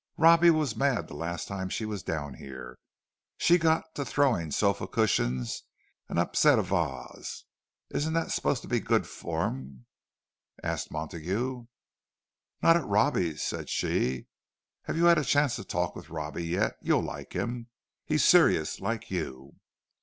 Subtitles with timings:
[0.17, 2.79] Robbie was mad the last time she was down here;
[3.37, 5.61] she got to throwing sofa cushions,
[6.09, 7.45] and upset a vase."
[7.91, 9.85] "Isn't that supposed to be good form?"
[10.63, 11.67] asked Montague.
[12.63, 14.25] "Not at Robbie's," said she.
[14.85, 16.77] "Have you had a chance to talk with Robbie yet?
[16.81, 19.57] You'll like him—he's serious, like you."